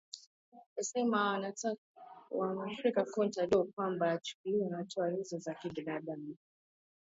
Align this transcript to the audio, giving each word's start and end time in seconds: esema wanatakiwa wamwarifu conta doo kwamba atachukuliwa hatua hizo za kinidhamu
esema 0.79 1.19
wanatakiwa 1.29 2.05
wamwarifu 2.39 3.05
conta 3.13 3.47
doo 3.47 3.63
kwamba 3.75 4.11
atachukuliwa 4.11 4.77
hatua 4.77 5.09
hizo 5.09 5.37
za 5.39 5.53
kinidhamu 5.53 6.35